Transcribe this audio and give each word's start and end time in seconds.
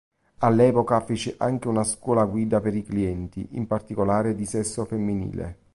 All'epoca 0.39 0.99
fece 1.01 1.35
anche 1.37 1.67
una 1.67 1.83
scuola 1.83 2.25
guida 2.25 2.59
per 2.59 2.73
i 2.75 2.81
clienti, 2.81 3.49
in 3.51 3.67
particolare 3.67 4.33
di 4.33 4.47
sesso 4.47 4.83
femminile. 4.83 5.59